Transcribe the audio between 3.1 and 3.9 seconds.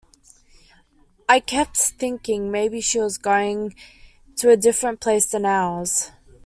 going